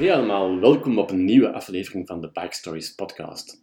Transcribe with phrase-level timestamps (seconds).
[0.00, 3.62] Allemaal, welkom op een nieuwe aflevering van de Bike Stories podcast.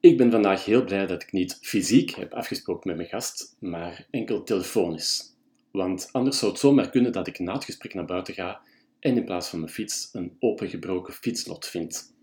[0.00, 4.06] Ik ben vandaag heel blij dat ik niet fysiek heb afgesproken met mijn gast, maar
[4.10, 5.36] enkel telefonisch.
[5.72, 8.60] Want anders zou het zomaar kunnen dat ik na het gesprek naar buiten ga
[9.00, 12.14] en in plaats van mijn fiets een opengebroken fietslot vind.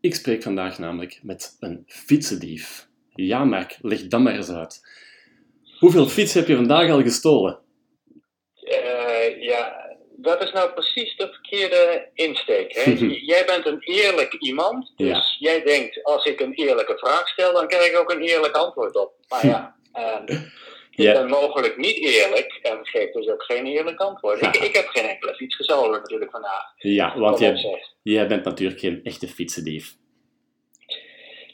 [0.00, 2.88] Ik spreek vandaag namelijk met een fietsendief.
[3.14, 4.88] Ja, Mark, leg dat maar eens uit.
[5.78, 7.58] Hoeveel fiets heb je vandaag al gestolen?
[8.62, 9.83] Uh, ja,
[10.24, 12.74] dat is nou precies de verkeerde insteek.
[12.74, 12.92] Hè?
[13.32, 17.68] jij bent een eerlijk iemand, dus jij denkt, als ik een eerlijke vraag stel, dan
[17.68, 19.12] krijg ik ook een eerlijk antwoord op.
[19.28, 19.76] Maar ja,
[20.28, 20.40] uh,
[20.90, 24.42] ik ben mogelijk niet eerlijk en geef dus ook geen eerlijk antwoord.
[24.42, 26.72] Ik, ik, heb geen enkele fiets gestolen natuurlijk vandaag.
[26.76, 29.96] Ja, want jij, jij bent natuurlijk geen echte fietsendief.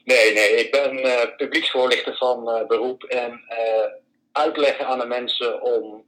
[0.04, 3.86] Nee, nee, ik ben uh, publieksvoorlichter van uh, beroep en uh,
[4.32, 6.04] uitleggen aan de mensen om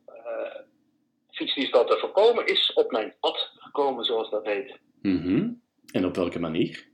[1.32, 4.78] fietsdiefstal te voorkomen is op mijn pad gekomen, zoals dat heet.
[5.00, 6.90] Mm En op welke manier?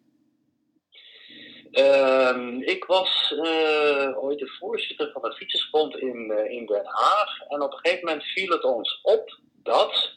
[1.72, 7.40] Uh, ik was uh, ooit de voorzitter van het fietsenspond in, uh, in Den Haag.
[7.48, 10.16] En op een gegeven moment viel het ons op dat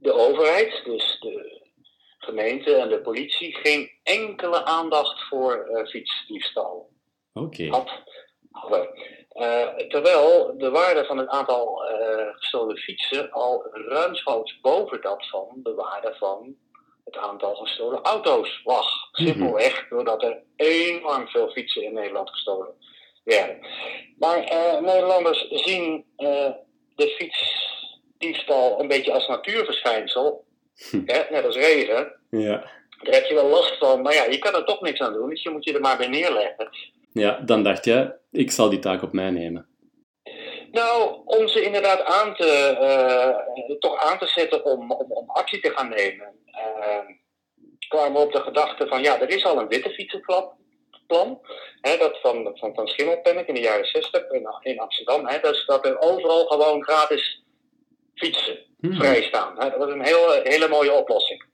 [0.00, 1.60] de overheid, dus de
[2.18, 6.90] gemeente en de politie, geen enkele aandacht voor uh, fietsdiefstal
[7.32, 7.68] okay.
[7.68, 7.90] had.
[9.34, 15.48] Uh, terwijl de waarde van het aantal uh, gestolen fietsen al ruimschoots boven dat van
[15.54, 16.56] de waarde van
[17.04, 19.10] het aantal gestolen auto's lag.
[19.12, 19.24] Mhm.
[19.24, 22.74] Simpelweg doordat er enorm veel fietsen in Nederland gestolen
[23.24, 23.58] werden.
[24.18, 26.04] Maar uh, Nederlanders zien
[26.94, 27.08] de
[28.18, 30.44] fietsdiefstal een beetje als natuurverschijnsel,
[30.90, 31.02] hm.
[31.06, 32.12] hè, net als regen.
[32.30, 32.70] Ja.
[33.02, 35.28] Daar heb je wel last van, maar ja, je kan er toch niks aan doen,
[35.28, 36.68] dus je moet je er maar bij neerleggen.
[37.12, 39.66] Ja, dan dacht je, ik zal die taak op mij nemen.
[40.70, 45.60] Nou, om ze inderdaad aan te, uh, toch aan te zetten om, om, om actie
[45.60, 47.14] te gaan nemen, uh,
[47.88, 50.60] kwamen we op de gedachte van, ja, er is al een witte fietsenplan.
[51.80, 55.26] Hè, dat van, van, van Schimmelpenninck in de jaren 60 in, in Amsterdam.
[55.26, 57.42] Hè, dat, dat er overal gewoon gratis
[58.14, 58.94] fietsen hmm.
[58.94, 59.54] vrij staan.
[59.58, 59.70] Hè.
[59.70, 61.44] Dat was een heel, hele mooie oplossing.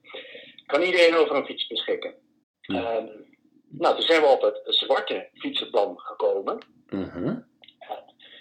[0.66, 2.14] Kan iedereen over een fiets beschikken.
[2.60, 3.26] Hmm.
[3.68, 6.58] Nou, toen zijn we op het zwarte fietsenplan gekomen.
[6.88, 7.36] Uh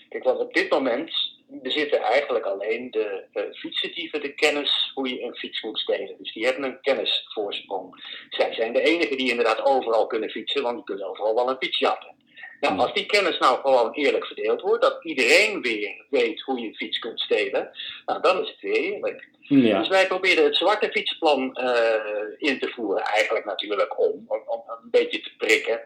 [0.09, 1.11] Kijk, want op dit moment
[1.47, 6.15] bezitten eigenlijk alleen de uh, fietsendieven de kennis hoe je een fiets moet stelen.
[6.17, 8.03] Dus die hebben een kennisvoorsprong.
[8.29, 11.57] Zij zijn de enigen die inderdaad overal kunnen fietsen, want die kunnen overal wel een
[11.59, 12.16] fiets jatten.
[12.59, 16.67] Nou, als die kennis nou gewoon eerlijk verdeeld wordt, dat iedereen weer weet hoe je
[16.67, 17.71] een fiets kunt stelen,
[18.05, 19.27] nou, dan is het weer eerlijk.
[19.39, 19.79] Ja.
[19.79, 24.63] Dus wij proberen het zwarte fietsplan uh, in te voeren, eigenlijk natuurlijk om, om, om,
[24.67, 25.81] een beetje te prikken.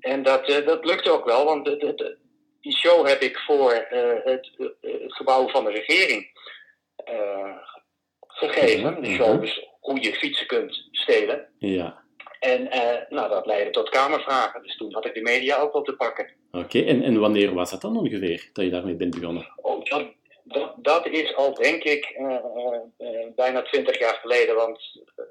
[0.00, 2.16] En dat, uh, dat lukt ook wel, want de, de, de,
[2.60, 4.50] die show heb ik voor uh, het,
[4.80, 6.38] het, gebouw van de regering
[8.20, 9.02] gegeven.
[9.02, 11.48] De show is hoe je fietsen kunt stelen.
[11.58, 12.02] Ja.
[12.40, 12.68] En
[13.08, 16.30] nou, dat leidde tot kamervragen, dus toen had ik de media ook wel te pakken.
[16.52, 19.46] Oké, en, en wanneer was dat dan ongeveer, dat je daarmee bent begonnen?
[19.56, 20.06] Oh, dat,
[20.44, 22.36] dat, dat is al, denk ik, uh,
[22.98, 24.80] uh, bijna twintig jaar geleden, want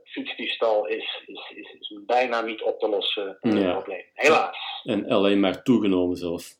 [0.03, 3.71] fietsdiefstal is, is, is, is, bijna niet op te lossen ja.
[3.71, 4.03] probleem.
[4.13, 4.81] Helaas.
[4.83, 6.57] En alleen maar toegenomen zelf.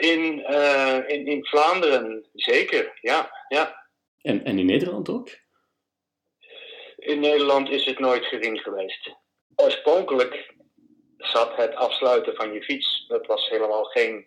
[0.00, 0.46] in,
[1.06, 3.30] in, in Vlaanderen zeker, ja.
[3.48, 3.86] ja.
[4.20, 5.28] En, en in Nederland ook?
[7.02, 9.10] In Nederland is het nooit gering geweest.
[9.56, 10.54] Oorspronkelijk
[11.18, 14.24] zat het afsluiten van je fiets, dat was helemaal geen,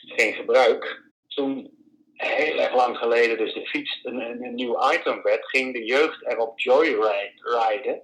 [0.00, 1.02] geen gebruik.
[1.28, 1.70] Toen
[2.14, 6.26] heel erg lang geleden dus de fiets een, een, nieuw item werd, ging de jeugd
[6.26, 8.02] erop joyriden.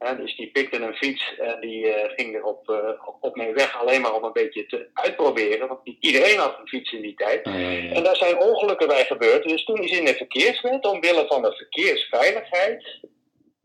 [0.00, 2.76] Dus die pikte een fiets en die uh, ging er op, uh,
[3.20, 5.68] op mee weg alleen maar om een beetje te uitproberen.
[5.68, 7.40] Want niet iedereen had een fiets in die tijd.
[7.44, 7.92] ja, ja.
[7.92, 9.48] En daar zijn ongelukken bij gebeurd.
[9.48, 13.00] Dus toen is in de verkeerswet, omwille van de verkeersveiligheid,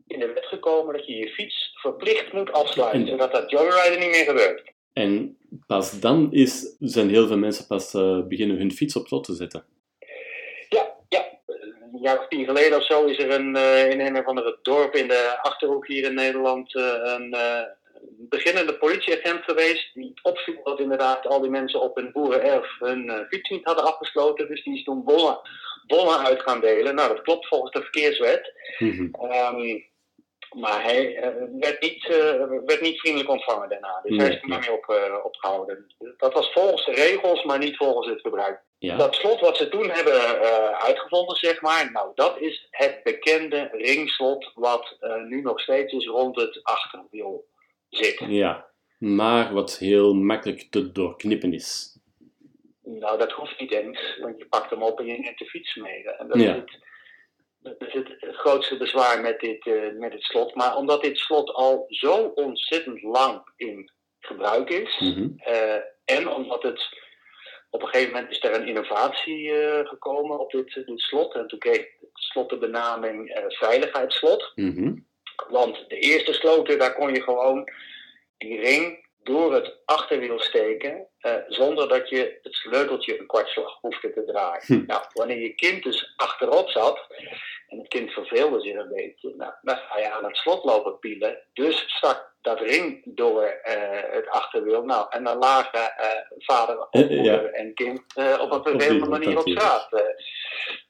[0.06, 3.00] in de wet gekomen dat je je fiets verplicht moet afsluiten.
[3.00, 3.08] En...
[3.08, 4.62] Zodat dat joyriden niet meer gebeurt.
[4.92, 9.24] En pas dan is, zijn heel veel mensen pas uh, beginnen hun fiets op slot
[9.24, 9.64] te zetten.
[11.96, 14.58] Een jaar of tien geleden of zo is er een, uh, in een of andere
[14.62, 17.36] dorp in de Achterhoek hier in Nederland uh, een
[18.18, 19.94] beginnende politieagent geweest.
[19.94, 24.48] Die opviel dat inderdaad al die mensen op hun boerenerf hun fiets niet hadden afgesloten.
[24.48, 25.38] Dus die is toen bonnen,
[25.86, 26.94] bonnen uit gaan delen.
[26.94, 28.52] Nou, dat klopt volgens de verkeerswet.
[28.78, 29.32] Mm -hmm.
[29.60, 29.84] um,
[30.56, 34.00] maar hij uh, werd, niet, uh, werd niet vriendelijk ontvangen daarna.
[34.02, 35.86] Dus nee, hij is er maar mee op, uh, opgehouden.
[36.16, 38.64] Dat was volgens de regels, maar niet volgens het gebruik.
[38.78, 38.96] Ja.
[38.96, 40.40] Dat slot wat ze toen hebben
[40.80, 44.96] uitgevonden, zeg maar, nou dat is het bekende ringslot wat
[45.28, 47.46] nu nog steeds is rond het achterwiel
[47.88, 48.18] zit.
[48.18, 48.66] Ja,
[48.98, 51.98] maar wat heel makkelijk te doorknippen is.
[52.82, 55.74] Nou, dat hoeft niet eens, want je pakt hem op en je neemt de fiets
[55.74, 56.10] mee.
[56.10, 56.54] En dat ja.
[56.54, 56.78] is het,
[57.58, 59.64] dat is het grootste bezwaar met dit,
[59.98, 60.54] met dit slot.
[60.54, 63.90] Maar omdat dit slot al zo ontzettend lang in
[64.20, 64.98] gebruik is.
[64.98, 65.28] Mhm.
[66.04, 67.04] en omdat het
[67.76, 69.52] op een gegeven moment is er een innovatie
[69.84, 71.34] gekomen op dit, dit slot.
[71.34, 74.52] En toen kreeg het slot de benaming veiligheidsslot.
[74.54, 74.94] Mhm.
[75.48, 77.68] Want de eerste sloten, daar kon je gewoon
[78.38, 84.12] die ring door het achterwiel steken, uh, zonder dat je het sleuteltje een kwartslag hoefde
[84.12, 84.62] te draaien.
[84.66, 84.86] Hm.
[84.86, 87.06] Nou, wanneer je kind dus achterop zat,
[87.68, 90.98] en het kind verveelde zich een beetje, nou, dan ga je aan het slot lopen
[90.98, 91.38] pielen.
[91.52, 93.72] Dus stak dat ring door uh,
[94.10, 94.82] het achterwiel.
[94.84, 96.06] Nou, en dan lagen uh,
[96.38, 97.38] vader, moeder ja.
[97.42, 98.02] en kind
[98.40, 99.88] op een vervelende manier op straat.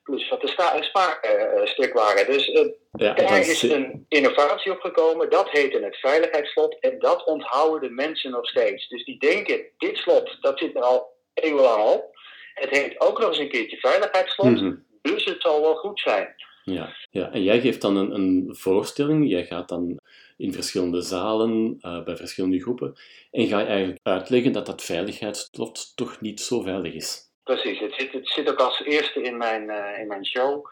[0.03, 0.49] plus wat de
[0.81, 2.27] spaarstuk waren.
[2.27, 2.47] Dus
[2.93, 7.95] ja, daar is een innovatie op gekomen, dat heette het veiligheidsslot en dat onthouden de
[7.95, 8.89] mensen nog steeds.
[8.89, 12.15] Dus die denken, dit slot, dat zit er al eeuwenlang op.
[12.55, 14.75] Het heet ook nog eens een keertje veiligheidsslot, Mhm.
[15.03, 16.35] dus het zal wel goed zijn.
[16.63, 19.29] Ja, ja, en jij geeft dan een, een voorstelling.
[19.29, 19.99] Jij gaat dan
[20.37, 22.95] in verschillende zalen, uh, bij verschillende groepen,
[23.31, 27.25] en ga je eigenlijk uitleggen dat dat veiligheidsslot toch niet zo veilig is.
[27.43, 30.67] Precies, het zit, het zit ook als eerste in mijn, uh, in mijn show.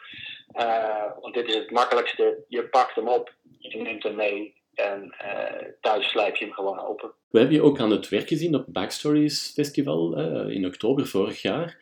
[0.58, 2.44] Uh, want dit is het makkelijkste.
[2.48, 5.14] Je pakt hem op, je neemt hem mee en
[5.80, 7.12] thuis slijp je hem gewoon open.
[7.30, 10.18] We hebben je ook aan het werk gezien op Backstories Festival
[10.48, 11.78] in oktober vorig jaar.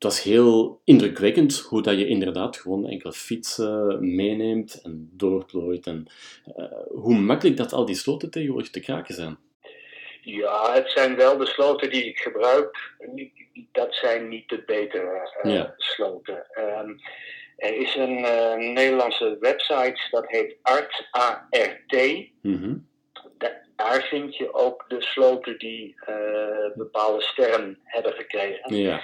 [0.00, 5.86] Het was heel indrukwekkend hoe dat je inderdaad gewoon enkele fietsen meeneemt en doorplooit.
[5.86, 6.06] En
[6.56, 9.38] uh, hoe makkelijk dat al die sloten tegenwoordig te kraken zijn.
[10.22, 12.96] Ja, het zijn wel de sloten die ik gebruik.
[13.72, 15.74] Dat zijn niet de betere uh, ja.
[15.76, 16.46] sloten.
[16.58, 17.00] Um,
[17.56, 21.94] er is een uh, Nederlandse website, dat heet ART, A-R-T.
[22.42, 22.88] Mm -hmm.
[23.76, 25.94] Daar vind je ook de sloten die
[26.74, 28.74] bepaalde sterren hebben gekregen.
[28.74, 29.02] Ja.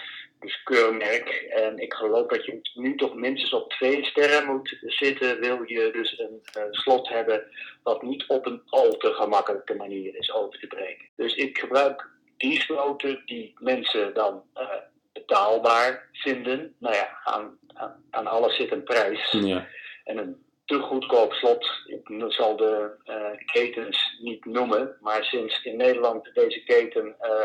[0.64, 1.28] Keurmerk.
[1.50, 5.40] En ik geloof dat je nu toch minstens op twee sterren moet zitten.
[5.40, 6.40] Wil je dus een
[6.70, 7.44] slot hebben
[7.82, 11.08] wat niet op een al te gemakkelijke manier is open te breken.
[11.16, 14.69] Dus ik gebruik die sloten die mensen dan uh,
[15.12, 16.75] betaalbaar vinden.
[16.78, 19.31] Nou ja, aan, aan, aan alles zit een prijs.
[19.31, 19.66] Ja.
[20.04, 25.76] En een te goedkoop slot, ik zal de uh, ketens niet noemen, maar sinds in
[25.76, 27.44] Nederland deze keten uh,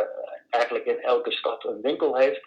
[0.49, 2.41] eigenlijk in elke stad een winkel heeft,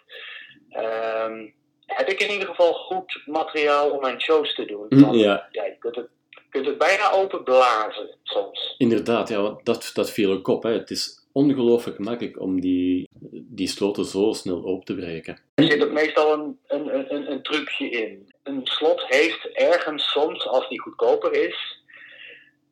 [0.75, 1.47] uh,
[1.85, 4.85] heb ik in ieder geval goed materiaal om mijn shows te doen.
[4.89, 5.47] Want, ja.
[5.51, 6.07] ja je kunt het,
[6.49, 8.75] kunt het bijna openblazen soms.
[8.77, 10.63] Inderdaad, ja, dat, dat viel ook op.
[10.63, 10.71] Hè.
[10.71, 15.39] Het is ongelooflijk makkelijk om die, die sloten zo snel open te breken.
[15.55, 18.33] Er zit ook meestal een, een, een, een trucje in.
[18.43, 21.83] Een slot heeft ergens soms, als die goedkoper is,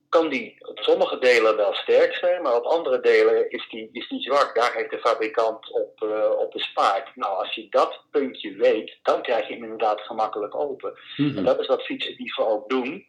[0.10, 4.10] kan die op sommige delen wel sterk zijn, maar op andere delen is die, is
[4.10, 4.56] die zwak.
[4.56, 7.16] Daar heeft de fabrikant op, uh, op bespaard.
[7.16, 10.94] Nou, als je dat puntje weet, dan krijg je hem inderdaad gemakkelijk open.
[11.18, 11.38] Mm -hmm.
[11.38, 13.06] En dat is wat fietsen die ook doen.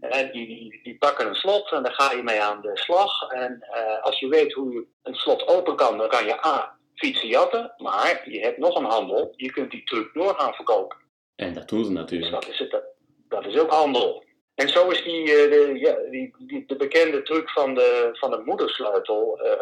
[0.00, 3.30] En die, die, die, pakken een slot en daar ga je mee aan de slag.
[3.30, 6.78] En uh, als je weet hoe je een slot open kan, dan kan je A,
[6.94, 9.32] fietsen jatten, maar je hebt nog een handel.
[9.36, 10.96] Je kunt die truc door gaan verkopen.
[11.36, 12.30] En dat doen ze natuurlijk.
[12.30, 12.82] Dus dat is, het,
[13.28, 14.24] dat is ook handel.
[14.54, 18.30] En zo is die, uh, de, ja, die, die, de bekende truc van de, van
[18.30, 19.52] de moedersleutel uh,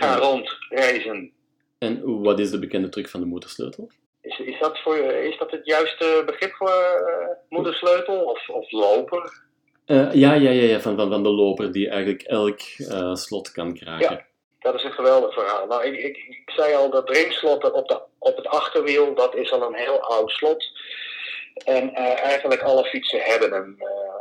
[0.00, 1.32] gaan rondreizen.
[1.84, 3.90] En wat is de bekende truc van de moedersleutel?
[4.20, 9.42] Is, is, dat, voor, is dat het juiste begrip voor uh, moedersleutel of, of loper?
[9.86, 12.60] ja, ja, ja, ja van, van, van de loper die eigenlijk elk
[13.12, 14.10] slot kan kraken.
[14.10, 14.24] Ja,
[14.58, 15.66] dat is een geweldig verhaal.
[15.66, 19.52] Nou, ik, ik, ik zei al, dat ringslot op, de, op het achterwiel, dat is
[19.52, 20.64] al een heel oud slot.
[21.64, 23.76] En eigenlijk alle fietsen hebben hem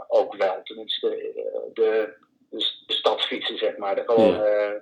[0.08, 0.60] ook wel.
[0.64, 1.08] Tenminste,
[1.74, 2.14] de,
[2.50, 3.96] de, de stadsfietsen, zeg maar.
[3.96, 4.82] De, gewoon, ja.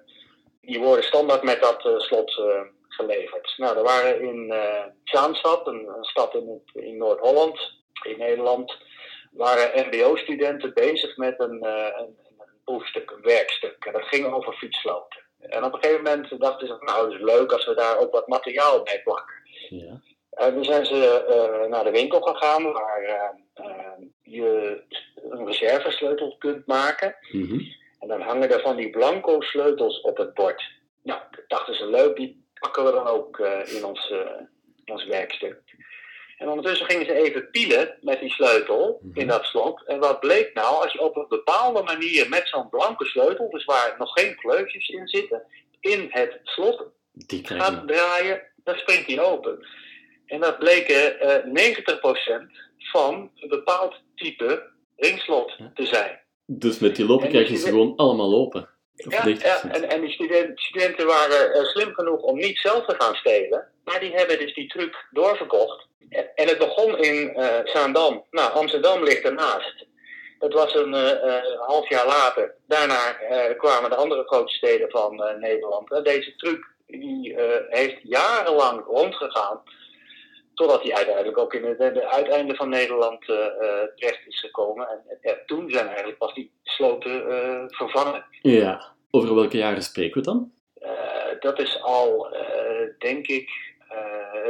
[0.62, 2.42] die worden standaard met dat slot
[3.02, 3.54] geleverd.
[3.58, 4.54] Nou, er waren in
[5.04, 7.60] Zaanstad, een, een, stad in, in Noord-Holland,
[8.04, 8.78] in Nederland,
[9.32, 13.86] waren MBO-studenten bezig met een, een, een proefstuk, een werkstuk.
[13.86, 15.22] En dat ging over fietssloten.
[15.40, 18.12] En op een gegeven moment dachten ze, nou, het is leuk als we daar ook
[18.12, 19.36] wat materiaal bij plakken.
[19.70, 20.02] Ja.
[20.32, 21.26] En toen zijn ze
[21.64, 24.84] uh, naar de winkel gegaan waar uh, uh, je
[25.30, 27.16] een reservesleutel kunt maken.
[27.32, 27.80] Mm -hmm.
[28.00, 30.64] En dan hangen er van die blanco sleutels op het bord.
[31.04, 33.40] Nou, dachten ze leuk, die pakken we dan ook
[33.76, 34.10] in, ons,
[34.86, 35.60] in ons werkstuk.
[36.38, 39.20] En ondertussen gingen ze even pielen met die sleutel Mhm.
[39.20, 39.84] in dat slot.
[39.86, 43.66] En wat bleek nou, als je op een bepaalde manier met zo'n blanke sleutel, dus
[43.66, 45.44] waar nog geen kleufjes in zitten,
[45.80, 49.68] in het slot Die gaat draaien, dan springt hij open.
[50.26, 56.20] En dat bleken eh 90% van een bepaald type ringslot te zijn.
[56.46, 58.70] Dus met die lopen En krijgen dus ze je- gewoon allemaal open.
[59.10, 59.42] Ja, 90%.
[59.42, 63.16] ja en, en die studenten, studenten waren eh, slim genoeg om niet zelf te gaan
[63.16, 65.88] stelen, maar die hebben dus die truc doorverkocht.
[66.10, 68.26] En, En het begon in uh, Zaandam.
[68.32, 69.86] Nou, Amsterdam ligt ernaast.
[70.40, 70.94] Dat was een
[71.58, 72.56] half jaar later.
[72.68, 73.12] Daarna
[73.58, 76.04] kwamen de andere grote steden van Nederland.
[76.04, 77.36] deze truc die,
[77.70, 79.62] heeft jarenlang rondgegaan.
[80.54, 83.26] Totdat hij uiteindelijk ook in het, het uiteinde van Nederland
[83.96, 84.88] terecht is gekomen.
[85.22, 87.24] En toen zijn eigenlijk pas die sloten
[87.68, 88.26] vervangen.
[88.42, 90.52] Ja, over welke jaren spreken we dan?
[91.40, 92.36] dat is al,
[92.98, 93.50] denk ik,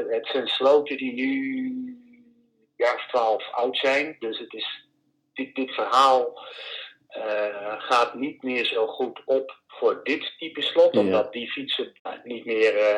[0.10, 2.02] het zijn sloten die nu
[2.82, 4.16] jaar of twaalf oud zijn.
[4.20, 4.88] Dus het is,
[5.34, 6.40] dit, dit verhaal
[7.18, 11.92] uh, gaat niet meer zo goed op voor dit type slot, omdat die fietsen
[12.24, 12.96] niet meer uh,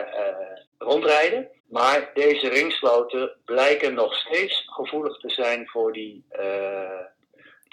[0.78, 1.50] rondrijden.
[1.70, 6.26] Maar deze ringsloten blijken nog steeds gevoelig te zijn voor die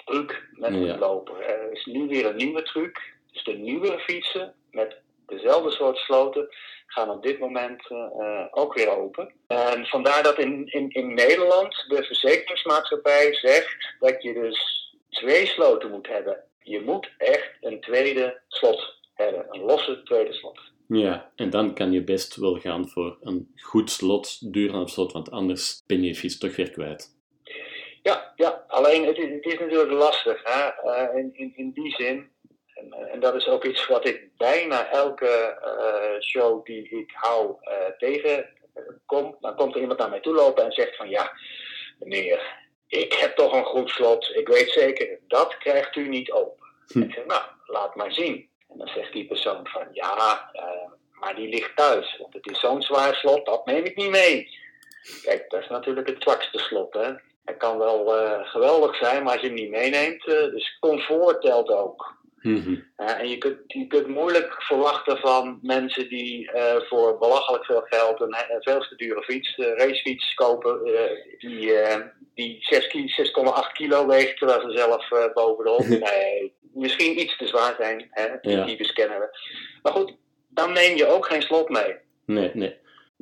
[0.05, 1.41] truc met een loper.
[1.41, 3.19] Er is nu weer een nieuwe truc.
[3.31, 6.47] Dus de nieuwere fietsen met dezelfde soort sloten
[6.85, 9.33] gaan op dit moment uh, ook weer open.
[9.47, 15.91] En vandaar dat in, in, in Nederland de verzekeringsmaatschappij zegt dat je dus twee sloten
[15.91, 16.43] moet hebben.
[16.59, 20.59] Je moet echt een tweede slot hebben, een losse tweede slot.
[20.87, 25.31] Ja, en dan kan je best wel gaan voor een goed slot, duurzaam slot, want
[25.31, 27.19] anders ben je je fiets toch weer kwijt.
[28.03, 28.65] Ja, ja.
[28.67, 30.41] alleen het is, het is natuurlijk lastig.
[30.43, 30.89] Hè?
[30.89, 32.29] Uh, in, in, in die zin,
[32.81, 37.55] en, en, dat is ook iets wat ik bijna elke uh, show die ik hou
[37.61, 39.37] uh, tegenkom.
[39.39, 41.31] Dan komt er iemand naar mij toe lopen en zegt van ja,
[41.99, 44.35] meneer, ik heb toch een goed slot.
[44.35, 46.67] Ik weet zeker, dat krijgt u niet open.
[46.87, 47.01] Hm.
[47.01, 48.49] Ik zeg, nou, laat maar zien.
[48.69, 52.17] En dan zegt die persoon van ja, uh, maar die ligt thuis.
[52.17, 54.59] Want het is zo'n zwaar slot, dat neem ik niet mee.
[55.23, 56.93] Kijk, dat is natuurlijk het zwakste slot.
[56.93, 57.11] Hè?
[57.45, 58.05] Het kan wel
[58.43, 62.20] geweldig zijn, maar als je hem niet meeneemt, dus comfort telt ook.
[62.41, 67.81] Mm en je kunt, je kunt moeilijk verwachten van mensen die uh, voor belachelijk veel
[67.85, 70.79] geld een, een veel te dure fiets, racefiets kopen,
[71.37, 71.73] die,
[72.33, 72.59] die
[73.65, 75.99] 6,8 kilo weegt, terwijl ze zelf boven de 100.
[75.99, 78.65] nee, misschien iets te zwaar zijn, hè, ja.
[78.65, 79.37] die bescannen we.
[79.81, 80.13] Maar goed,
[80.49, 81.95] dan neem je ook geen slot mee.
[82.25, 82.75] Nee, nee.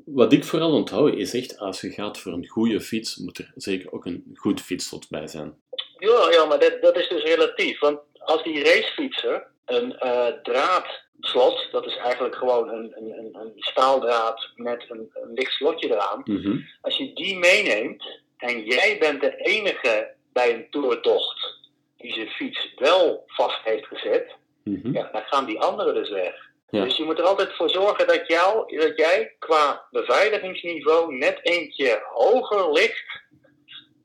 [0.05, 3.51] Wat ik vooral onthoud is echt, als je gaat voor een goede fiets, moet er
[3.55, 5.57] zeker ook een goed fietsslot bij zijn.
[5.97, 7.79] Ja, ja maar dat, dat is dus relatief.
[7.79, 7.99] Want
[8.29, 14.85] als die racefietser een uh, draadslot, dat is eigenlijk gewoon een, een, een staaldraad met
[14.89, 16.21] een, een licht slotje eraan.
[16.25, 16.57] Mhm.
[16.81, 18.03] Als je die meeneemt
[18.37, 21.57] en jij bent de enige bij een toertocht
[21.97, 24.93] die zijn fiets wel vast heeft gezet, mhm.
[24.93, 26.47] ja, dan gaan die anderen dus weg.
[26.69, 32.01] Dus je moet er altijd voor zorgen dat, jou, dat jij qua beveiligingsniveau net eentje
[32.13, 33.21] hoger ligt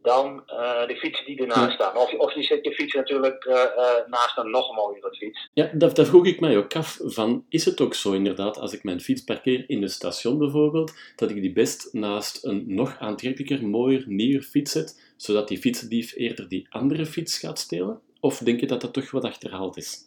[0.05, 1.97] dan uh, de fietsen die ernaast staan.
[1.97, 5.49] Of, of je zet je fiets natuurlijk uh, uh, naast een nog mooiere fiets.
[5.53, 6.99] Ja, dat, dat, vroeg ik mij ook af.
[7.03, 10.93] Van, is het ook zo inderdaad, als ik mijn fiets parkeer in een station bijvoorbeeld,
[11.17, 16.15] dat ik die best naast een nog aantrekkelijker, mooier, nieuwer fiets zet, zodat die fietsendief
[16.17, 18.01] eerder die andere fiets gaat stelen?
[18.21, 19.99] Of denk je dat dat toch wat achterhaald is?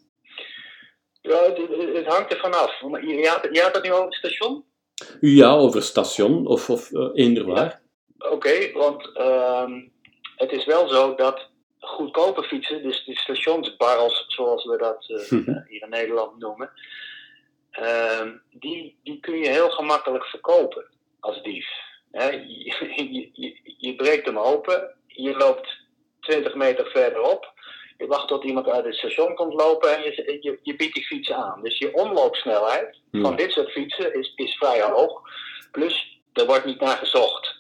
[1.21, 1.57] Ja, het,
[1.95, 2.79] het hangt er vanaf.
[2.81, 4.63] Je had, je had het nu over het station?
[5.19, 7.85] Ja, over station of, of eender waar.
[8.19, 9.81] Oké, want ehm,
[10.35, 15.81] het is wel zo dat goedkope fietsen, dus die stationsbarrels zoals we dat uh, hier
[15.81, 16.71] in Nederland noemen,
[17.79, 20.85] uh, die, die kun je heel gemakkelijk verkopen
[21.19, 21.67] als dief.
[22.11, 25.67] je, je, je, breekt hem open, je loopt
[26.19, 27.51] 20 meter verderop,
[27.97, 31.05] je wacht tot iemand uit het station komt lopen en je, je, je biedt die
[31.05, 31.61] fiets aan.
[31.61, 35.21] Dus je omloopsnelheid van dit soort fietsen is, is vrij hoog.
[35.71, 37.55] Plus, er wordt niet naar gezocht.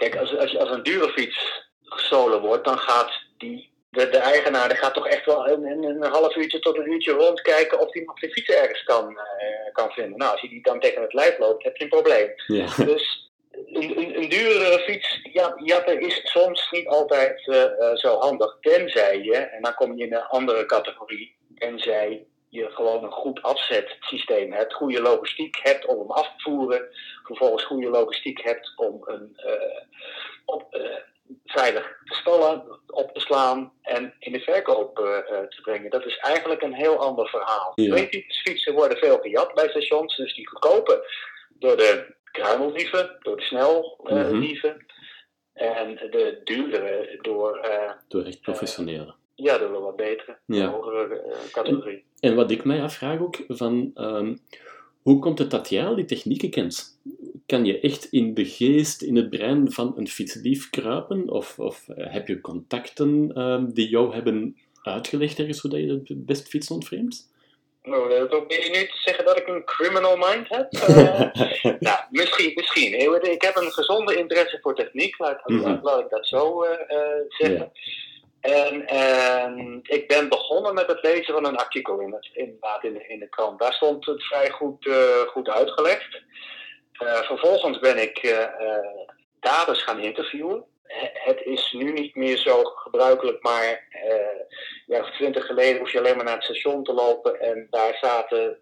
[0.00, 4.68] Kijk, als, als, als een dure fiets gestolen wordt, dan gaat die, de, de eigenaar
[4.68, 7.92] die gaat toch echt wel een, een, een, half uurtje tot een uurtje rondkijken of
[7.92, 10.18] hij nog de fiets ergens kan, uh, kan vinden.
[10.18, 12.32] Nou, als je die dan tegen het lijf loopt, heb je een probleem.
[12.46, 12.66] Ja.
[12.92, 18.18] Dus een, een, een duurdere fiets ja, jatten is soms niet altijd uh, uh, zo
[18.18, 18.56] handig.
[18.60, 23.42] Tenzij je, en dan kom je in een andere categorie, tenzij je gewoon een goed
[23.42, 26.88] afzetsysteem hebt, goede logistiek hebt om hem af te voeren,
[27.22, 29.80] vervolgens goede logistiek hebt om een uh,
[30.44, 30.96] op, uh,
[31.44, 35.04] veilig te stallen, op te slaan en in de verkoop uh,
[35.48, 35.90] te brengen.
[35.90, 37.72] Dat is eigenlijk een heel ander verhaal.
[37.74, 37.90] Ja.
[37.90, 41.10] Twee types fietsen worden veel gejat bij stations, dus die goedkope
[41.48, 44.72] door de kruimeldieven, door de snellieven.
[44.72, 44.88] Mm -hmm.
[45.52, 47.68] En de duurdere door...
[48.08, 49.14] door echt professionele.
[49.42, 50.70] Ja, dat wel wat betere, ja.
[50.70, 52.04] hogere uh, categorie.
[52.20, 54.40] En, wat ik mij afvraag ook, van, um,
[55.02, 57.00] hoe komt het dat jij al die technieken kent?
[57.46, 61.30] Kan je echt in de geest, in het brein van een fietsdief kruipen?
[61.30, 66.00] Of, of uh, heb je contacten um, die jou hebben uitgelegd ergens hoe dat je
[66.04, 67.28] het best fiets ontvreemdt?
[67.82, 70.72] Nou, probeer je nu te zeggen dat ik een criminal mind heb?
[70.72, 71.20] Uh,
[71.88, 73.22] nou, misschien, misschien.
[73.32, 76.70] Ik heb een gezonde interesse voor techniek, laat, mm laat ik dat zo uh,
[77.28, 77.72] zeggen.
[78.40, 83.04] En, en, ik ben begonnen met het lezen van een artikel in, het, in, de,
[83.08, 83.58] in de krant.
[83.58, 86.22] Daar stond het vrij goed, uh, goed uitgelegd.
[87.22, 88.46] vervolgens ben ik
[89.40, 90.64] daders gaan interviewen
[91.12, 93.84] het is nu niet meer zo gebruikelijk, maar
[94.86, 98.58] ja, twintig geleden hoef je alleen maar naar het station te lopen en daar zaten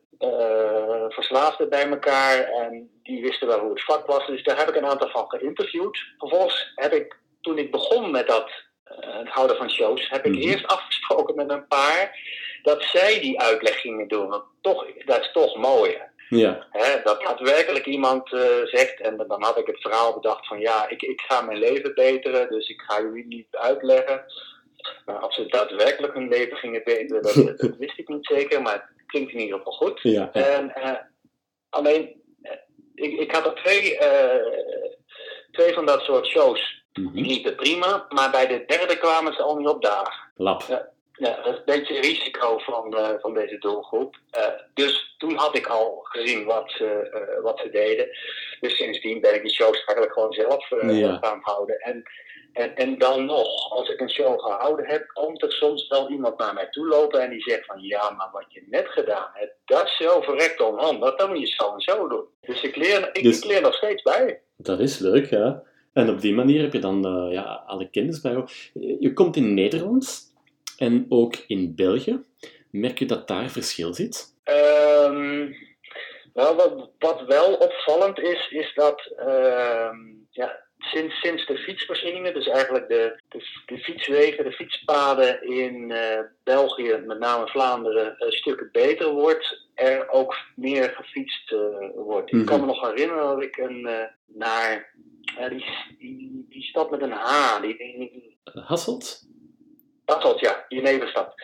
[1.09, 4.27] verslaafden bij elkaar en die wisten wel hoe het vak was.
[4.27, 5.99] Dus daar heb ik een aantal van geïnterviewd.
[6.19, 8.51] Vervolgens heb ik, toen ik begon met dat,
[9.01, 10.49] het houden van shows, heb ik mhm.
[10.49, 12.19] eerst afgesproken met een paar
[12.63, 14.29] dat zij die uitleg gingen doen.
[14.29, 16.13] Want toch, dat is toch mooier.
[16.29, 16.67] Ja.
[16.71, 20.89] Hè, dat daadwerkelijk iemand uh, zegt, en dan had ik het verhaal bedacht van ja,
[20.89, 24.25] ik, ik ga mijn leven beteren, dus ik ga jullie niet uitleggen.
[25.05, 28.73] Maar of ze daadwerkelijk hun leven gingen beteren, dat, dat, wist ik niet zeker, maar
[28.73, 30.01] het klinkt in ieder geval goed.
[30.03, 30.93] Ja, En, uh,
[31.69, 32.23] alleen,
[32.95, 33.99] ik, ik had er twee,
[35.51, 36.83] twee van dat soort shows.
[36.99, 37.23] Mm -hmm.
[37.23, 40.31] liepen prima, maar bij de derde kwamen ze al niet op daar.
[40.37, 40.63] Lap.
[40.63, 40.89] Ja,
[41.19, 44.17] ja, dat is een beetje het risico van, uh, van deze doelgroep.
[44.37, 48.09] Uh, dus toen had ik al gezien wat ze, uh, wat ze deden.
[48.61, 51.19] Dus sindsdien ben ik die shows eigenlijk gewoon zelf ja.
[51.21, 51.79] gaan houden.
[51.81, 52.03] En,
[52.53, 56.39] en, en dan nog, als ik een show gehouden heb, komt er soms wel iemand
[56.39, 59.55] naar mij toe lopen en die zegt van ja, maar wat je net gedaan hebt,
[59.65, 62.25] dat is zo verrekt onhandig, dat moet je zo en zo doen.
[62.41, 64.41] Dus ik leer, ik, dus, ik leer nog steeds bij.
[64.57, 65.63] Dat is leuk, ja.
[65.93, 68.49] En op die manier heb je dan ja, alle kennis bij jou.
[69.01, 70.33] Je komt in Nederland
[70.79, 72.21] en ook in België.
[72.71, 74.35] Merk je dat daar verschil zit?
[74.45, 75.57] Um,
[76.35, 79.91] nou, wat, wat, wel opvallend is, is dat uh,
[80.31, 86.21] ja, sinds, sinds de fietsvoorzieningen, dus eigenlijk de, de, de fietswegen, de fietspaden in uh,
[86.45, 91.59] België, met name Vlaanderen, uh, stukken beter wordt, er ook meer gefietst uh,
[91.95, 92.33] wordt.
[92.33, 92.75] Ik kan me mhm.
[92.75, 93.89] nog herinneren dat ik een,
[94.27, 94.95] naar
[95.49, 95.65] die,
[95.99, 99.27] die, die, stad met een H, die, die, Hasselt?
[100.05, 101.35] Hasselt, ja, Jeneverstad.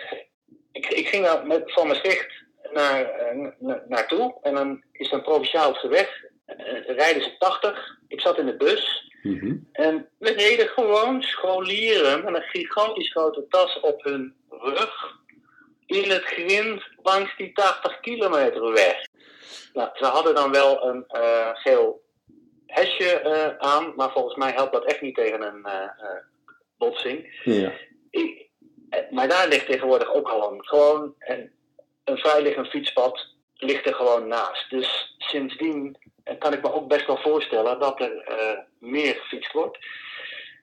[0.72, 2.32] Ik, ik ging daar met, van Maastricht
[2.72, 6.24] naar, uh, naartoe en dan is er een provinciaalse weg.
[6.46, 7.98] Uh, rijden ze 80.
[8.08, 9.12] Ik zat in de bus.
[9.22, 15.22] Mm En we reden gewoon scholieren met een gigantisch grote tas op hun rug
[15.86, 19.06] in het grind langs die 80 kilometer weg.
[19.72, 22.03] Nou, ze hadden dan wel een uh, geel
[22.74, 25.66] hesje aan, maar volgens mij helpt dat echt niet tegen een
[26.78, 27.40] botsing.
[27.44, 27.72] Ja.
[28.10, 28.48] Ik,
[29.10, 31.50] maar daar ligt tegenwoordig ook al een, gewoon een,
[32.04, 34.70] een vrijliggend fietspad ligt er gewoon naast.
[34.70, 35.96] Dus sindsdien
[36.38, 39.78] kan ik me ook best wel voorstellen dat er uh, meer gefietst wordt.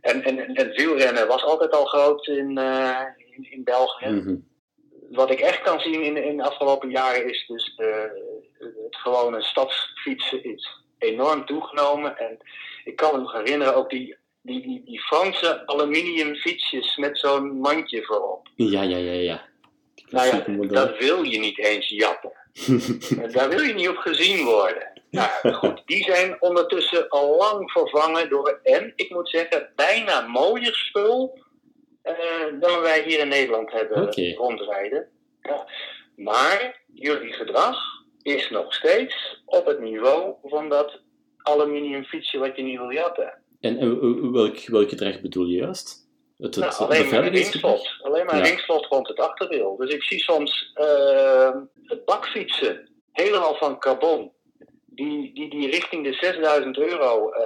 [0.02, 4.10] En, en, en het wielrennen was altijd al groot in, uh, in, in, België.
[4.10, 4.36] Mhm.
[5.10, 8.12] Wat ik echt kan zien in, in de afgelopen jaren is dus de,
[8.60, 12.18] het gewone stadsfietsen is enorm toegenomen.
[12.18, 12.38] En
[12.84, 17.60] ik kan me nog herinneren ook die die, die, die Franse aluminium fietsjes met zo'n
[17.60, 18.48] mandje voorop.
[18.56, 19.50] Ja, ja, ja, ja.
[20.10, 22.32] Nou ja, dat wil je niet eens jatten.
[23.34, 24.92] Daar wil je niet op gezien worden.
[25.10, 30.76] Nou goed, die zijn ondertussen al lang vervangen door, en ik moet zeggen, bijna mooier
[30.76, 31.40] spul
[32.04, 32.14] uh,
[32.60, 34.34] dan wij hier in Nederland hebben okay.
[34.34, 35.10] rondrijden.
[35.42, 35.68] Ja.
[36.16, 37.91] Maar jullie gedrag
[38.24, 41.00] is nog steeds op het niveau van dat
[41.38, 43.34] aluminium fietsje wat je niet wil jatten.
[43.60, 46.10] En, welk, welk gedrag bedoel je juist?
[46.38, 47.90] Het, het, nou, alleen maar ringslot.
[48.02, 49.76] Alleen maar een ringslot rond het achterwiel.
[49.78, 51.56] Dus ik zie soms uh,
[52.06, 54.32] bakfietsen, helemaal van carbon,
[54.86, 57.46] die, die, die richting de 6000 euro uh,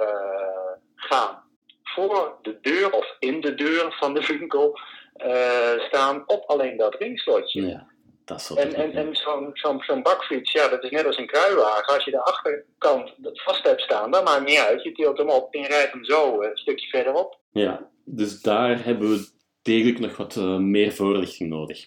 [0.94, 1.44] gaan.
[1.82, 4.78] Voor de deur of in de deur van de winkel
[5.26, 7.66] uh, staan op alleen dat ringslotje.
[7.66, 7.86] Ja.
[8.26, 11.94] En, en, en zo'n zo'n zo'n bakfiets, ja, dat is net als een kruiwagen.
[11.94, 14.82] Als je de achterkant vast hebt staan, dan maakt niet uit.
[14.82, 17.40] Je tilt hem op en je rijdt hem zo een stukje verderop.
[17.50, 19.28] Ja, dus daar hebben we
[19.62, 21.86] degelijk nog wat uh, meer voorlichting nodig.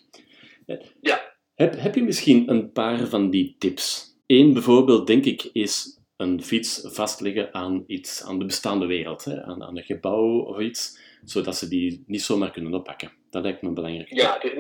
[1.02, 1.38] Ja.
[1.56, 4.18] Heb, heb je misschien een paar van die tips?
[4.28, 9.44] Eén bijvoorbeeld, denk ik, is een fiets vastleggen aan iets, aan de bestaande wereld, hè?
[9.44, 13.12] Aan, aan een gebouw of iets, zodat ze die niet zomaar kunnen oppakken.
[13.30, 14.14] Dat lijkt me belangrijk.
[14.14, 14.54] Ja, het,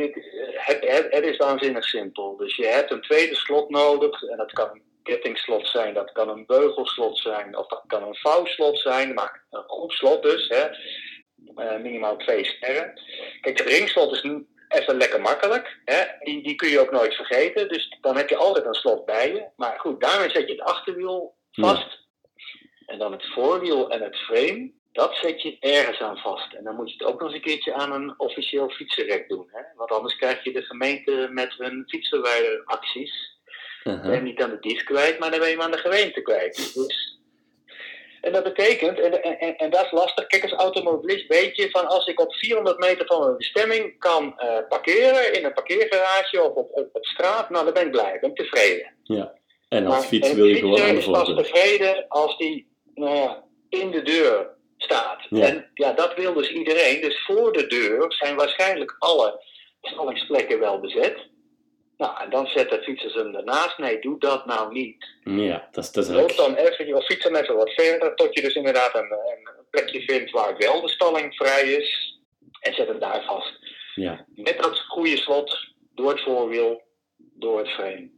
[0.69, 2.38] het, het, is waanzinnig simpel.
[2.38, 4.23] Dus je hebt een tweede slot nodig.
[4.23, 8.15] En dat kan een kettingslot zijn, dat kan een beugelslot zijn, of dat kan een
[8.15, 9.13] vouwslot zijn.
[9.13, 10.47] Maar een goed slot dus.
[10.47, 10.69] Hè.
[11.55, 12.93] Uh, minimaal twee sterren.
[13.41, 14.21] Kijk, het ringslot is
[14.67, 15.79] even lekker makkelijk.
[15.86, 16.03] Hè.
[16.19, 17.69] Die, die kun je ook nooit vergeten.
[17.69, 19.45] Dus dan heb je altijd een slot bij je.
[19.55, 22.08] Maar goed, daarmee zet je het achterwiel vast.
[22.86, 26.53] En dan het voorwiel en het frame dat zet je ergens aan vast.
[26.53, 29.47] En dan moet je het ook nog eens een keertje aan een officieel fietsenrek doen.
[29.51, 29.62] Hè?
[29.75, 33.38] Want anders krijg je de gemeente met hun fietsenwijderacties.
[33.83, 35.77] Uh Ben je niet aan de dief kwijt, maar dan ben je hem aan de
[35.77, 36.73] gemeente kwijt.
[36.73, 37.19] Dus,
[38.21, 41.88] en dat betekent, en, en, en dat is lastig, kijk als automobilist weet je van
[41.88, 46.53] als ik op 400 meter van mijn bestemming kan uh, parkeren in een parkeergarage of
[46.53, 48.93] op, op, op, straat, nou dan ben ik blij, ben ik tevreden.
[49.03, 49.33] Ja,
[49.69, 53.43] en als fiets wil je gewoon aan de is pas tevreden als die nou ja,
[53.69, 55.27] in de deur staat.
[55.29, 57.01] En ja, dat wil dus iedereen.
[57.01, 59.43] Dus voor de deur zijn waarschijnlijk alle
[59.81, 61.17] stallingsplekken wel bezet.
[61.97, 63.77] Nou, en dan zetten fietsers hem ernaast.
[63.77, 65.05] Nee, doe dat nou niet.
[65.23, 68.35] Ja, dat is, dat is Loop dan even, of fiets dan even wat verder, tot
[68.35, 72.17] je dus inderdaad een, een plekje vindt waar wel de stalling vrij is.
[72.59, 73.53] En zet hem daar vast.
[73.95, 74.25] Ja.
[74.35, 75.57] Met dat goede slot,
[75.95, 76.81] door het voorwiel,
[77.17, 78.09] door het frame.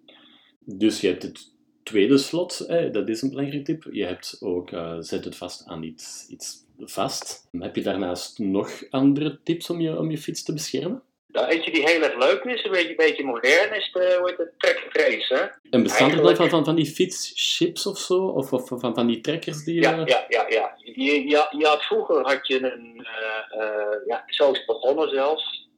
[0.60, 1.52] Dus je hebt het
[1.92, 3.86] tweede slot, dat is een belangrijke tip.
[3.92, 7.48] Je hebt ook, uh, zet het vast aan iets, iets vast.
[7.60, 11.02] Heb je daarnaast nog andere tips om je, om je fiets te beschermen?
[11.28, 14.30] Nou, eentje die heel erg leuk is, een beetje, een beetje modern, is de, hoe
[14.30, 15.34] heet het, track trace.
[15.34, 15.70] Hè?
[15.70, 18.26] En bestaat er dan van, van, van die fietschips of zo?
[18.26, 19.82] Of, of van, van die trekkers die...
[19.82, 20.46] Ja, ja, ja.
[20.50, 20.76] ja.
[20.78, 22.96] Je, je, je had, vroeger had je een...
[22.98, 25.70] Uh, uh, ja, zo is het begonnen zelfs.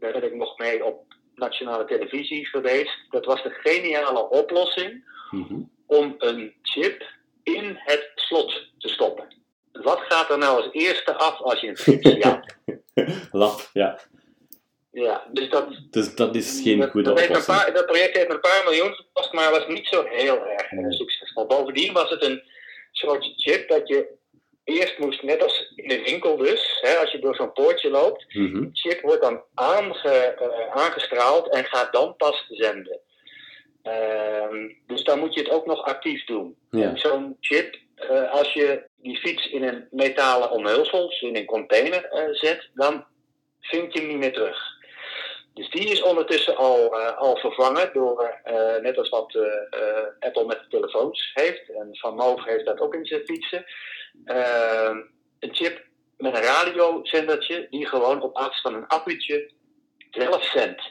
[0.00, 2.98] daar ben ik nog mee op nationale televisie geweest.
[3.10, 5.60] Dat was de geniale oplossing mhm.
[5.86, 7.02] om een chip
[7.42, 9.34] in het slot te stoppen.
[9.72, 12.44] Wat gaat er nou als eerste af als je een fiets ja.
[13.30, 13.98] Lap, ja.
[14.90, 17.56] Ja, dus dat, dus dat is geen dat, goede dat oplossing.
[17.56, 21.46] Paar, dat project heeft een paar miljoen gekost, maar was niet zo heel erg succesvol.
[21.46, 22.42] Bovendien was het een
[22.92, 24.08] soort chip dat je
[24.64, 28.34] eerst moest, net als in de winkel dus, hè, als je door zo'n poortje loopt,
[28.34, 33.00] mm de chip wordt dan aange, uh, aangestraald en gaat dan pas zenden.
[33.84, 36.56] Uh, dus dan moet je het ook nog actief doen.
[36.70, 36.96] Ja.
[36.96, 37.78] Zo'n chip,
[38.10, 42.70] uh, als je die fiets in een metalen omhulsel, dus in een container uh, zet,
[42.74, 43.04] dan
[43.60, 44.72] vind je hem niet meer terug.
[45.54, 48.40] Dus die is ondertussen al, al vervangen door,
[48.82, 49.38] net als wat
[50.18, 51.68] Apple met de telefoons heeft.
[51.68, 53.64] En Van Moof heeft dat ook in zijn fietsen.
[54.24, 54.96] Uh,
[55.38, 59.52] een chip met een radiozendertje die gewoon op basis van een accu'tje
[60.10, 60.82] zelf zendt.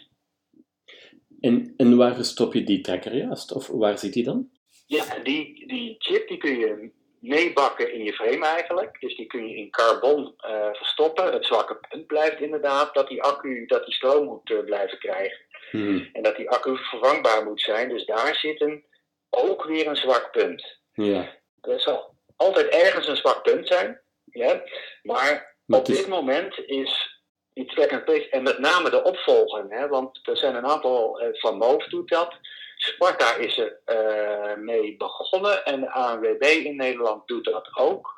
[1.40, 3.54] En, en waar stop je die trekker juist?
[3.54, 4.50] Of waar zit die dan?
[4.86, 9.00] Ja, die, die chip die kun je meebakken in je frame eigenlijk.
[9.00, 11.34] Dus die kun je in carbon uh, verstoppen.
[11.34, 15.38] Het zwakke punt blijft inderdaad dat die accu dat die stroom moet uh, blijven krijgen.
[15.72, 16.10] Hmm.
[16.14, 17.90] En dat die accu vervangbaar moet zijn.
[17.90, 18.86] Dus daar zit een,
[19.30, 20.80] ook weer een zwak punt.
[20.94, 21.38] Ja.
[21.62, 24.02] Dat zal altijd ergens een zwak punt zijn.
[24.26, 24.64] Ja?
[25.02, 27.22] Maar op dit moment is
[27.54, 31.22] die track and trace, en met name de opvolging, hè, want er zijn een aantal,
[31.22, 32.38] uh, Van Moof doet dat,
[32.76, 38.14] Sparta is er uh, mee begonnen en de ANWB in Nederland doet dat ook.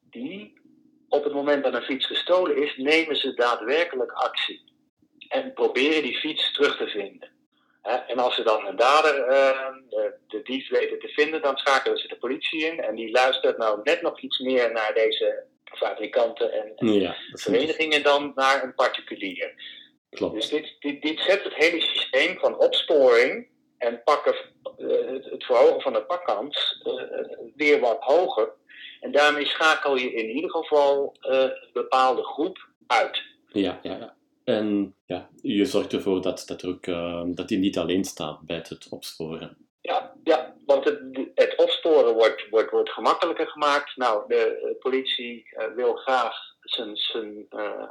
[0.00, 0.60] Die,
[1.08, 4.72] op het moment dat een fiets gestolen is, nemen ze daadwerkelijk actie.
[5.28, 7.30] En proberen die fiets terug te vinden.
[7.88, 11.98] En als ze dan een dader, uh, de, de dief weten te vinden, dan schakelen
[11.98, 12.80] ze de politie in.
[12.80, 18.02] En die luistert nou net nog iets meer naar deze fabrikanten en, en ja, verenigingen
[18.02, 19.54] dan naar een particulier.
[20.10, 20.34] Klopt.
[20.34, 23.48] Dus dit, dit, dit zet het hele systeem van opsporing
[23.78, 24.34] en pakken,
[24.78, 27.02] uh, het, het, verhogen van de pakkans uh,
[27.56, 28.52] weer wat hoger.
[29.00, 33.22] En daarmee schakel je in ieder geval een bepaalde groep uit.
[33.48, 34.16] Ja, ja, ja.
[34.48, 38.56] En ja, je zorgt ervoor dat, dat, ook, uh, dat hij niet alleen staat bij
[38.56, 39.56] het opsporen.
[39.80, 41.00] Ja, ja want het,
[41.34, 43.96] het opsporen wordt, wordt, wordt gemakkelijker gemaakt.
[43.96, 47.90] Nou, de politie uh, wil graag zijn, zijn, uh,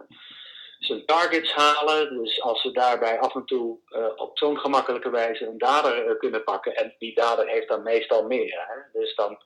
[0.79, 2.23] zijn targets halen.
[2.23, 3.79] Dus als ze daarbij af en toe
[4.15, 6.75] op zo'n gemakkelijke wijze een dader kunnen pakken.
[6.75, 8.65] En die dader heeft dan meestal meer.
[8.67, 8.99] Hè?
[8.99, 9.41] Dus dan,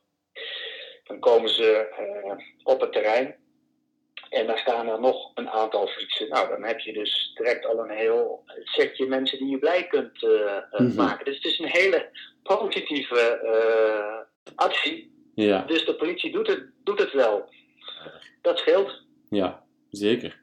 [1.04, 1.88] dan komen ze
[2.64, 3.40] op het terrein.
[4.32, 6.30] En daar staan er nog een aantal fietsen.
[6.30, 10.24] Nou, dan heb je dus direct al een heel setje mensen die je blij kunt
[10.24, 10.96] uh, mm-hmm.
[10.96, 11.26] maken.
[11.26, 12.10] Dus het is een hele
[12.44, 15.12] positieve uh, actie.
[15.36, 15.64] Ja.
[15.68, 17.50] Dus de politie doet het, doet het wel.
[18.42, 19.02] Dat scheelt.
[19.30, 20.42] Ja, zeker.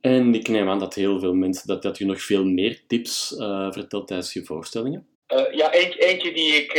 [0.00, 3.32] En ik neem aan dat heel veel mensen, dat, dat je nog veel meer tips
[3.32, 5.06] uh, vertelt tijdens je voorstellingen.
[5.52, 6.72] ja, eentje, eentje die ik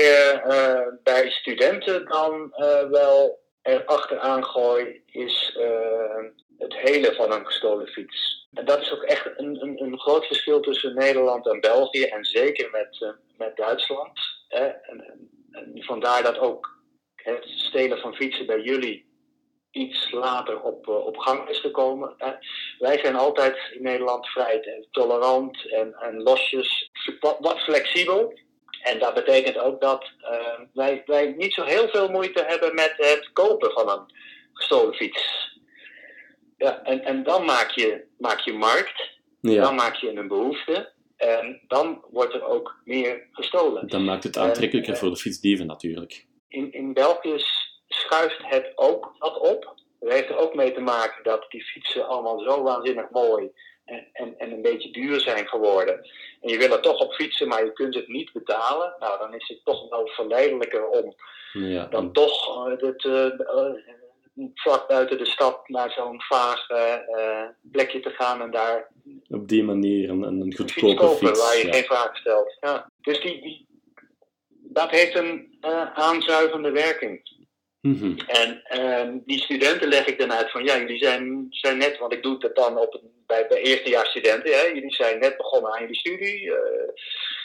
[1.04, 2.54] bij studenten dan
[2.90, 6.26] wel er achteraan gooi, is uh,
[6.58, 8.48] het helen van een gestolen fiets.
[8.54, 12.26] En dat is ook echt een, een, een groot verschil tussen Nederland en België en
[12.26, 14.20] zeker met, uh, met Duitsland.
[14.48, 14.66] Hè?
[14.66, 15.04] En,
[15.52, 16.80] en, vandaar dat ook
[17.16, 19.06] het stelen van fietsen bij jullie
[19.72, 22.14] iets later op, uh, op gang is gekomen.
[22.18, 22.32] Hè?
[22.80, 26.92] Wij zijn altijd in Nederland vrij tolerant en, en losjes,
[27.40, 28.34] wat flexibel.
[28.82, 32.94] En dat betekent ook dat uh, wij, wij niet zo heel veel moeite hebben met
[32.98, 34.06] het kopen van een
[34.54, 35.52] gestolen fiets.
[36.58, 39.10] Ja, en, en dan maak je, maak je markt,
[39.42, 43.88] Ja, dan maak je een behoefte en dan wordt er ook meer gestolen.
[43.88, 46.26] dan maakt het aantrekkelijker voor de fietsdieven natuurlijk.
[46.48, 47.36] In, in België
[47.88, 49.76] schuift het ook wat op.
[50.00, 53.52] Dat heeft er ook mee te maken dat die fietsen allemaal zo waanzinnig mooi
[53.88, 55.96] en, en, en een beetje duur zijn geworden.
[56.42, 58.96] En je wil er toch op fietsen, maar je kunt het niet betalen.
[59.00, 61.16] Nou, dan is het toch wel verleidelijker om
[61.54, 63.74] Ja, dan toch eh, het, eh, eh,
[64.54, 66.68] vlak buiten de stad naar zo'n vaag
[67.72, 68.92] plekje te gaan en daar
[69.30, 71.46] op die manier een, een fiets goedkope kopen fiets.
[71.46, 71.74] waar je ja.
[71.74, 72.58] geen vraag stelt.
[72.60, 72.90] Ja.
[73.02, 73.68] Dus die, die,
[74.50, 75.58] dat heeft een
[75.94, 77.37] aanzuigende werking.
[77.88, 78.14] Mhm.
[78.28, 82.14] En ehm, die studenten leg ik dan uit van ja, jullie zijn, zijn net, want
[82.14, 85.82] ik doe het dan op, een- bij, bij eerstejaarsstudenten, hè, jullie zijn net begonnen aan
[85.82, 86.90] jullie studie, eh,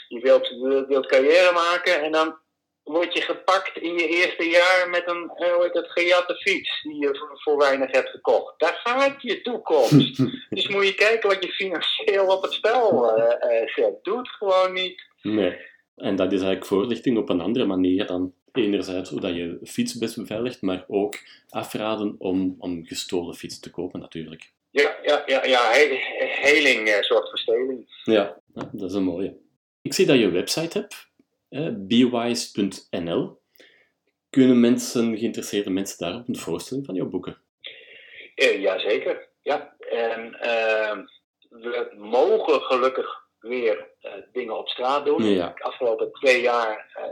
[0.09, 2.37] je wilt, wilt, wilt carrière maken en dan
[2.83, 6.99] word je gepakt in je eerste jaar met een eh, hoe heet gejatte fiets die
[6.99, 8.55] je voor, voor weinig hebt gekocht.
[8.61, 10.17] Daar gaat je toekomst.
[10.51, 14.05] dus moet je kijken wat je financieel op het spel eh, eh, zet.
[14.05, 15.03] Doe het gewoon niet.
[15.23, 15.57] Nee.
[15.97, 19.99] En dat is eigenlijk voorlichting op een andere manier dan enerzijds hoe dat je fiets
[19.99, 24.53] best beveiligt, maar ook afraden om, om gestolen fiets te kopen natuurlijk.
[24.71, 28.01] Ja, ja, ja, ja he- heling eh, zorgt voor steling.
[28.05, 28.41] Ja,
[28.73, 29.37] dat is een mooie.
[29.83, 31.09] Ik zie dat je een website hebt,
[31.49, 33.41] hè, bewise.nl.
[34.31, 37.37] Kunnen mensen, geïnteresseerde mensen daarop een voorstelling van jouw boeken?
[38.35, 39.77] Eh, jazeker, ja.
[39.91, 41.05] En ehm,
[41.49, 45.25] we mogen gelukkig weer eh, dingen op straat doen.
[45.25, 45.53] Ja.
[45.57, 47.05] De afgelopen twee jaar eh,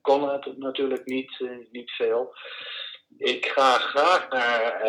[0.00, 2.34] kon het natuurlijk niet, eh, niet veel.
[3.18, 4.82] Ik ga graag naar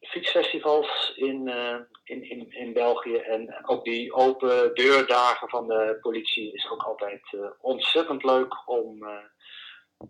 [0.00, 1.48] fietsfestivals in,
[2.04, 3.16] in, in, in België.
[3.16, 7.20] En ook die open deurdagen van de politie is ook altijd
[7.60, 9.06] ontzettend leuk om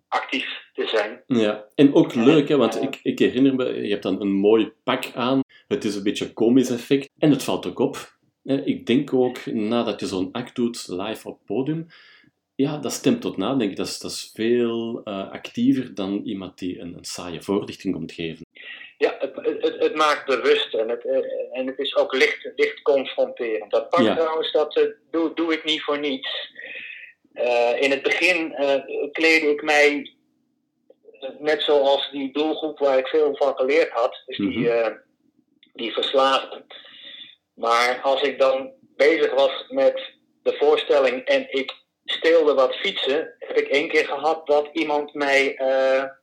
[0.09, 1.22] actief te zijn.
[1.27, 4.72] Ja, en ook leuk, hè, want ik, ik herinner me, je hebt dan een mooi
[4.85, 5.40] pak aan.
[5.68, 8.20] Het is een beetje komisch effect en het valt ook op.
[8.45, 8.65] hè.
[8.65, 11.87] Ik denk ook, nadat je zo'n act doet live op podium,
[12.55, 13.77] ja, dat stemt tot nadenken.
[13.77, 18.13] Dat is, dat is veel eh, actiever dan iemand die een, een saaie voorlichting komt
[18.13, 18.47] geven.
[18.99, 22.83] Ja, het, het, het maakt bewust en het, eh, en het is ook licht, licht
[22.83, 23.71] confronterend.
[23.71, 24.15] Dat pak Ja.
[24.15, 26.51] trouwens, dat eh, doe, doe ik niet voor niets.
[27.33, 30.15] Eh, in het begin eh kleedde ik mij
[31.21, 34.95] eh, net zoals die doelgroep waar ik veel van geleerd had, dus die, eh,
[35.75, 36.65] die verslaafden.
[37.55, 40.11] Maar als ik dan bezig was met
[40.43, 41.73] de voorstelling en ik
[42.05, 45.57] steelde wat fietsen, heb ik één keer gehad dat iemand mij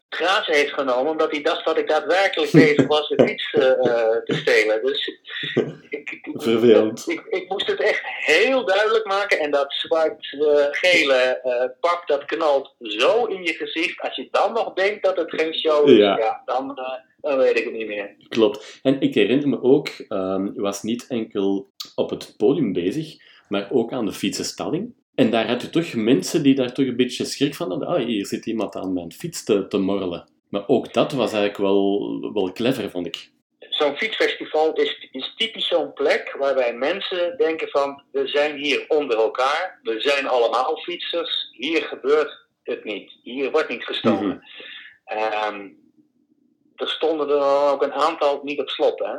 [0.10, 4.24] grazen heeft genomen, omdat hij dacht dat ik daadwerkelijk bezig was de fiets eh, eh,
[4.24, 4.86] te stelen.
[4.86, 5.08] Dus
[5.89, 7.04] ik, ik, Vervelend.
[7.08, 12.76] ik, ik moest het echt heel duidelijk maken en dat zwart-gele eh, pak dat knalt
[12.80, 14.02] zo in je gezicht.
[14.02, 16.17] Als je dan nog denkt dat het geen show is, Ja.
[16.17, 16.41] ja.
[16.45, 16.80] dan,
[17.22, 18.15] dan weet ik het niet meer.
[18.30, 18.80] Klopt.
[18.84, 23.15] En ik herinner me ook, ehm, je was niet enkel op het podium bezig,
[23.48, 24.93] maar ook aan de fietsenstalling.
[25.20, 27.88] En daar had je toch mensen die daar toch een beetje schrik van hadden.
[27.88, 30.30] Ah, hier zit iemand aan mijn fiets te, te morrelen.
[30.50, 33.32] Maar ook dat was eigenlijk wel, wel clever, vond ik.
[33.60, 39.18] Zo'n fietsfestival is, is typisch zo'n plek waarbij mensen denken van we zijn hier onder
[39.18, 44.28] elkaar, we zijn allemaal fietsers, hier gebeurt het niet, hier wordt niet gestolen.
[44.28, 45.18] Mhm.
[45.18, 45.70] Ehm,
[46.76, 49.16] er stonden er ook een aantal niet op slot, hè?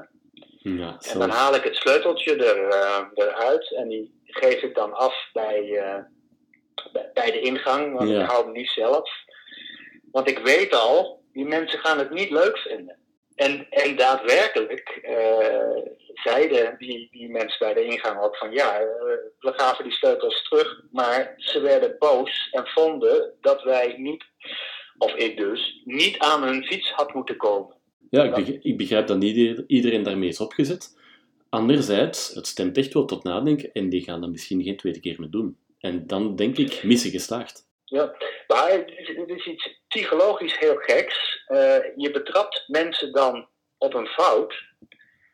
[0.63, 4.93] Ja, En dan haal ik het sleuteltje er, eh, eruit en die geef ik dan
[4.95, 6.03] af bij, eh,
[7.14, 8.21] bij, de ingang, want Ja.
[8.23, 9.11] ik hou hem niet zelf.
[10.11, 12.99] Want ik weet al, die mensen gaan het niet leuk vinden.
[13.35, 15.77] En, en daadwerkelijk eh,
[16.14, 18.87] zeiden die, die mensen bij de ingang ook van ja, eh,
[19.38, 24.25] we gaven die sleutels terug, maar ze werden boos en vonden dat wij niet,
[24.99, 27.77] of ik dus, niet aan hun fiets had moeten komen.
[28.11, 30.99] Ja, ik begrijp, ik begrijp dat niet ieder- iedereen daarmee is opgezet.
[31.51, 35.15] Anderzijds, het stemt echt wel tot nadenken en die gaan dat misschien geen tweede keer
[35.19, 35.59] meer doen.
[35.79, 37.69] En dan denk ik, missie geslaagd.
[37.85, 38.15] Ja,
[38.47, 41.43] maar het is, het is iets psychologisch heel geks.
[41.47, 44.55] Eh, je betrapt mensen dan op een fout.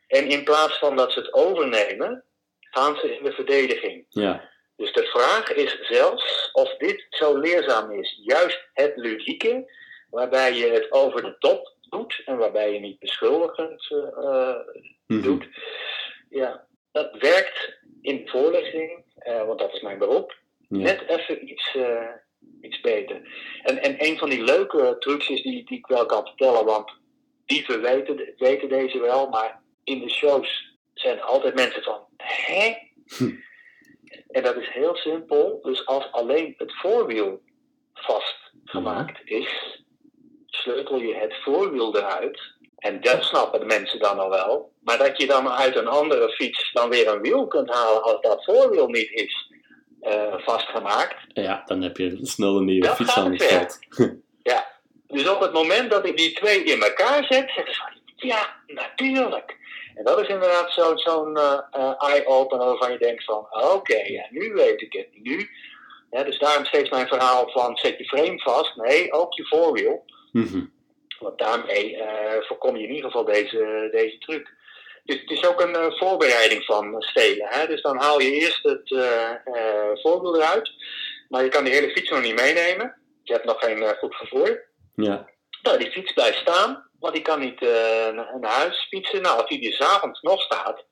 [0.07, 2.25] En in plaats van dat ze het overnemen,
[2.61, 4.07] gaan ze in de verdediging.
[4.09, 8.21] Ja, Dus de vraag is zelfs of dit zo leerzaam is.
[8.25, 9.73] Juist het ludieke,
[10.11, 14.55] waarbij je het over de top doet en waarbij je niet beschuldigend eh,
[15.07, 15.23] Mhm.
[15.23, 15.47] doet.
[16.29, 20.79] Ja, dat werkt in de voorlichting, eh, want dat is mijn beroep ja.
[20.79, 22.11] net even iets, eh,
[22.61, 23.29] iets beter.
[23.62, 26.91] En, en een van die leuke trucjes die, die ik wel kan vertellen, want
[27.47, 32.75] dieven weten, weten deze wel, maar in de shows zijn altijd mensen van, hè?
[33.17, 33.35] Hm.
[34.29, 35.61] En dat is heel simpel.
[35.62, 37.43] Dus als alleen het voorwiel
[37.93, 39.81] vastgemaakt is,
[40.47, 42.55] sleutel je het voorwiel eruit.
[42.77, 44.73] En dat snappen de mensen dan al wel.
[44.81, 48.21] Maar dat je dan uit een andere fiets dan weer een wiel kunt halen als
[48.21, 49.53] dat voorwiel niet is
[50.01, 51.15] eh, vastgemaakt.
[51.29, 53.79] Ja, dan heb je snel een nieuwe Dat fiets aan de stad.
[54.43, 54.67] Ja.
[55.07, 58.57] Dus op het moment dat ik die twee in elkaar zet, zeggen ze van, ja,
[58.67, 59.57] natuurlijk.
[59.95, 64.27] En dat is inderdaad zo- zo'n eh, eh, eye-opener waarvan je denkt van, oké, ja,
[64.31, 65.09] nu weet ik het.
[65.12, 65.49] Nu.
[66.11, 68.77] Ja, dus daarom steeds mijn verhaal van, zet je frame vast.
[68.77, 70.05] Nee, ook je voorwiel.
[70.33, 70.65] Mhm.
[71.19, 74.55] Want daarmee eh, voorkom je in ieder geval deze, deze truc.
[75.05, 77.47] Dus het is ook een eh, voorbereiding van stelen.
[77.49, 77.67] Hè?
[77.67, 79.31] Dus dan haal je eerst het eh
[79.95, 80.73] voorwiel eruit.
[81.29, 82.95] Maar je kan die hele fiets nog niet meenemen.
[83.23, 84.65] Je hebt nog geen goed vervoer.
[84.95, 85.29] Ja,
[85.63, 89.23] Nou, die fiets blijft staan, want die kan niet naar, huis fietsen.
[89.23, 90.85] Nou, als die dus 's avonds nog staat,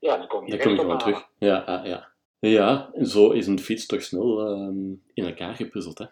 [0.00, 1.28] ja, dan kom je dan kom je gewoon terug.
[1.38, 2.12] Ja, ah, ja.
[2.38, 6.06] Ja, en zo is een fiets toch snel ehm, in elkaar gepuzzeld, hè.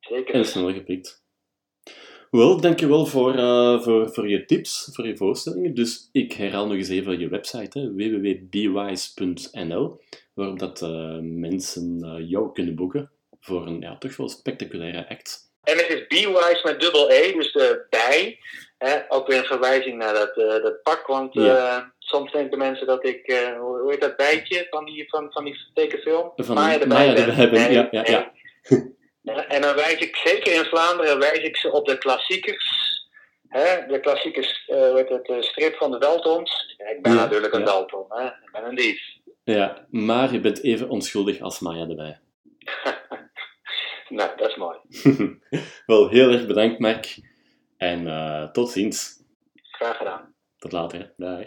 [0.00, 0.34] Zeker.
[0.34, 1.24] En snel gepikt.
[2.30, 5.74] Wel, dankjewel voor, eh, voor, voor je tips, voor je voorstellingen.
[5.74, 10.00] Dus ik herhaal nog eens even je website, www.bewise.nl,
[10.34, 13.10] waarop dat, eh, mensen eh, jou kunnen boeken
[13.40, 15.46] voor een ja, toch wel spectaculaire act.
[15.62, 18.38] En het is B-Wise met dubbel E, dus de bij.
[18.78, 21.92] Hè, ook weer een verwijzing naar dat, dat pak, want Ja.
[21.98, 26.32] soms denken mensen dat ik, hoe heet dat bijtje van die, van, van die tekenfilm?
[26.36, 27.28] Van Maya erbij Maya ben.
[27.28, 28.02] erbij ben, Nee, ja, ja.
[28.06, 28.32] Ja,
[29.28, 32.86] En dan wijs ik, zeker in Vlaanderen, wijs ik ze op de klassiekers.
[33.48, 36.74] Hè, de klassieke eh, hoe heet het, eh, strip van de Daltons.
[36.76, 37.66] Ik ben Ja, natuurlijk een ja.
[37.66, 38.24] Dalton, hè.
[38.26, 39.00] ik ben een dief.
[39.44, 42.18] Ja, maar je bent even onschuldig als Maya erbij.
[44.08, 44.78] nou, dat is mooi.
[45.86, 47.18] wel, heel erg bedankt, Mark.
[47.76, 49.16] En eh, tot ziens.
[49.62, 50.34] Graag gedaan.
[50.58, 50.98] Tot later.
[50.98, 51.06] hè.
[51.16, 51.46] Dag.